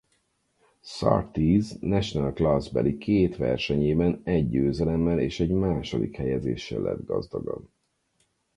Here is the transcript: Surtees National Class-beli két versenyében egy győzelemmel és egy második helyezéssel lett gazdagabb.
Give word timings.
Surtees 0.81 1.73
National 1.83 2.31
Class-beli 2.33 2.97
két 2.97 3.37
versenyében 3.37 4.21
egy 4.23 4.49
győzelemmel 4.49 5.19
és 5.19 5.39
egy 5.39 5.51
második 5.51 6.15
helyezéssel 6.15 6.79
lett 6.81 7.05
gazdagabb. 7.05 7.67